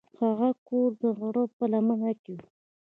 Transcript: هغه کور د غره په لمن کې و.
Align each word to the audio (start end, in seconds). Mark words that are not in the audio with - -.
هغه 0.21 0.49
کور 0.67 0.89
د 1.01 1.03
غره 1.17 1.43
په 1.57 1.63
لمن 1.71 2.01
کې 2.23 2.33
و. 2.39 2.41